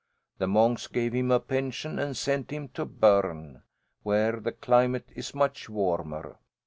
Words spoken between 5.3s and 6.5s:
much warmer.